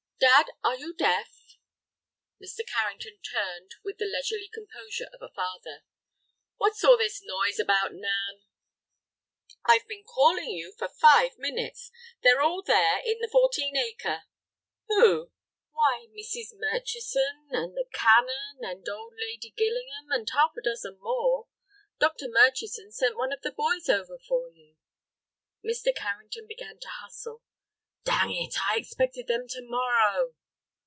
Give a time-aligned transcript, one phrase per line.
[0.21, 1.57] "Dad, are you deaf?"
[2.39, 2.59] Mr.
[2.67, 5.81] Carrington turned with the leisurely composure of a father.
[6.57, 8.43] "What's all this noise about, Nan?"
[9.65, 11.89] "I've been calling you for five minutes.
[12.21, 14.25] They're all there—in the fourteen acre."
[14.89, 15.31] "Who?"
[15.71, 16.53] "Why, Mrs.
[16.53, 21.47] Murchison and the Canon, and old Lady Gillingham, and half a dozen more.
[21.97, 22.27] Dr.
[22.29, 24.77] Murchison sent one of the boys over for you."
[25.65, 25.93] Mr.
[25.95, 27.41] Carrington began to hustle.
[28.03, 30.33] "Dang it, I expected them to morrow!"